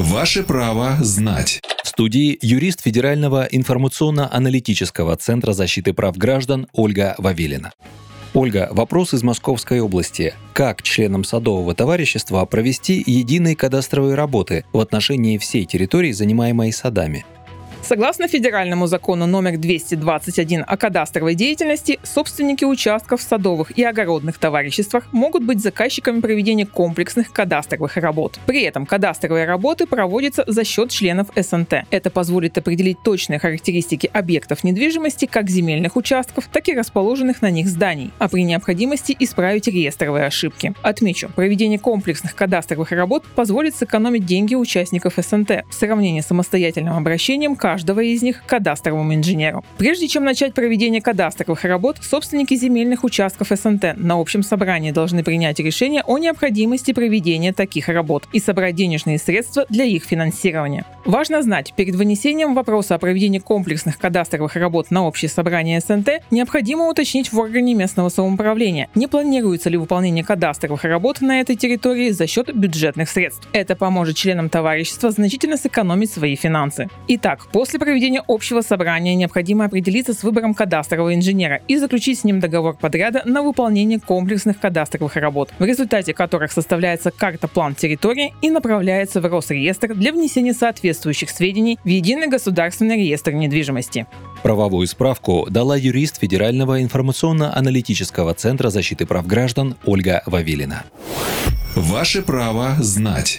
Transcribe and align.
Ваше 0.00 0.42
право 0.44 0.96
знать. 1.00 1.60
В 1.84 1.88
студии 1.88 2.38
юрист 2.40 2.80
Федерального 2.80 3.46
информационно-аналитического 3.50 5.14
центра 5.16 5.52
защиты 5.52 5.92
прав 5.92 6.16
граждан 6.16 6.68
Ольга 6.72 7.14
Вавилина. 7.18 7.74
Ольга, 8.32 8.70
вопрос 8.72 9.12
из 9.12 9.22
Московской 9.22 9.80
области. 9.80 10.32
Как 10.54 10.80
членам 10.80 11.22
садового 11.22 11.74
товарищества 11.74 12.46
провести 12.46 13.04
единые 13.06 13.54
кадастровые 13.54 14.14
работы 14.14 14.64
в 14.72 14.80
отношении 14.80 15.36
всей 15.36 15.66
территории, 15.66 16.12
занимаемой 16.12 16.72
садами? 16.72 17.26
Согласно 17.82 18.28
федеральному 18.28 18.86
закону 18.86 19.26
номер 19.26 19.56
221 19.56 20.64
о 20.66 20.76
кадастровой 20.76 21.34
деятельности, 21.34 21.98
собственники 22.02 22.64
участков 22.64 23.20
в 23.20 23.22
садовых 23.24 23.76
и 23.76 23.82
огородных 23.82 24.38
товариществах 24.38 25.12
могут 25.12 25.44
быть 25.44 25.60
заказчиками 25.60 26.20
проведения 26.20 26.66
комплексных 26.66 27.32
кадастровых 27.32 27.96
работ. 27.96 28.38
При 28.46 28.62
этом 28.62 28.86
кадастровые 28.86 29.46
работы 29.46 29.86
проводятся 29.86 30.44
за 30.46 30.62
счет 30.62 30.90
членов 30.90 31.28
СНТ. 31.34 31.86
Это 31.90 32.10
позволит 32.10 32.58
определить 32.58 33.02
точные 33.02 33.38
характеристики 33.38 34.08
объектов 34.12 34.62
недвижимости 34.62 35.26
как 35.26 35.48
земельных 35.48 35.96
участков, 35.96 36.48
так 36.52 36.68
и 36.68 36.74
расположенных 36.74 37.42
на 37.42 37.50
них 37.50 37.66
зданий, 37.66 38.12
а 38.18 38.28
при 38.28 38.44
необходимости 38.44 39.16
исправить 39.18 39.66
реестровые 39.66 40.26
ошибки. 40.26 40.74
Отмечу, 40.82 41.30
проведение 41.34 41.78
комплексных 41.78 42.34
кадастровых 42.34 42.92
работ 42.92 43.24
позволит 43.34 43.74
сэкономить 43.74 44.26
деньги 44.26 44.54
участников 44.54 45.14
СНТ 45.16 45.64
в 45.68 45.74
сравнении 45.74 46.20
с 46.20 46.26
самостоятельным 46.26 46.96
обращением 46.96 47.56
к 47.56 47.69
каждого 47.70 48.00
из 48.00 48.20
них 48.20 48.42
кадастровому 48.46 49.14
инженеру. 49.14 49.64
Прежде 49.78 50.08
чем 50.08 50.24
начать 50.24 50.54
проведение 50.54 51.00
кадастровых 51.00 51.62
работ, 51.62 51.98
собственники 52.02 52.56
земельных 52.56 53.04
участков 53.04 53.50
СНТ 53.50 53.96
на 53.96 54.20
общем 54.20 54.42
собрании 54.42 54.90
должны 54.90 55.22
принять 55.22 55.60
решение 55.60 56.02
о 56.04 56.18
необходимости 56.18 56.92
проведения 56.92 57.52
таких 57.52 57.88
работ 57.88 58.24
и 58.32 58.40
собрать 58.40 58.74
денежные 58.74 59.18
средства 59.18 59.66
для 59.68 59.84
их 59.84 60.02
финансирования. 60.02 60.84
Важно 61.04 61.42
знать, 61.42 61.72
перед 61.76 61.94
вынесением 61.94 62.54
вопроса 62.54 62.96
о 62.96 62.98
проведении 62.98 63.38
комплексных 63.38 63.98
кадастровых 63.98 64.56
работ 64.56 64.90
на 64.90 65.06
общее 65.06 65.28
собрание 65.28 65.78
СНТ 65.78 66.24
необходимо 66.32 66.88
уточнить 66.88 67.32
в 67.32 67.38
органе 67.38 67.74
местного 67.74 68.08
самоуправления, 68.08 68.88
не 68.96 69.06
планируется 69.06 69.70
ли 69.70 69.76
выполнение 69.76 70.24
кадастровых 70.24 70.82
работ 70.82 71.20
на 71.20 71.40
этой 71.40 71.54
территории 71.54 72.10
за 72.10 72.26
счет 72.26 72.52
бюджетных 72.52 73.08
средств. 73.08 73.46
Это 73.52 73.76
поможет 73.76 74.16
членам 74.16 74.48
товарищества 74.48 75.12
значительно 75.12 75.56
сэкономить 75.56 76.10
свои 76.10 76.34
финансы. 76.34 76.88
Итак, 77.06 77.46
по 77.52 77.59
После 77.60 77.78
проведения 77.78 78.24
общего 78.26 78.62
собрания 78.62 79.14
необходимо 79.14 79.66
определиться 79.66 80.14
с 80.14 80.22
выбором 80.22 80.54
кадастрового 80.54 81.14
инженера 81.14 81.60
и 81.68 81.76
заключить 81.76 82.20
с 82.20 82.24
ним 82.24 82.40
договор 82.40 82.74
подряда 82.74 83.20
на 83.26 83.42
выполнение 83.42 84.00
комплексных 84.00 84.58
кадастровых 84.58 85.16
работ, 85.16 85.52
в 85.58 85.64
результате 85.64 86.14
которых 86.14 86.52
составляется 86.52 87.10
карта-план 87.10 87.74
территории 87.74 88.32
и 88.40 88.48
направляется 88.48 89.20
в 89.20 89.26
Росреестр 89.26 89.94
для 89.94 90.14
внесения 90.14 90.54
соответствующих 90.54 91.28
сведений 91.28 91.78
в 91.84 91.86
Единый 91.86 92.28
государственный 92.28 92.96
реестр 92.96 93.32
недвижимости. 93.32 94.06
Правовую 94.42 94.86
справку 94.86 95.46
дала 95.50 95.76
юрист 95.76 96.18
Федерального 96.18 96.80
информационно-аналитического 96.80 98.32
центра 98.32 98.70
защиты 98.70 99.04
прав 99.04 99.26
граждан 99.26 99.76
Ольга 99.84 100.22
Вавилина. 100.24 100.84
Ваше 101.76 102.22
право 102.22 102.76
знать. 102.78 103.28